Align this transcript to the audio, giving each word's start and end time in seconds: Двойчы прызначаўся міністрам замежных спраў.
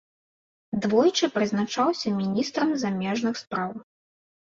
Двойчы 0.85 1.29
прызначаўся 1.35 2.07
міністрам 2.19 2.69
замежных 2.85 3.35
спраў. 3.47 3.71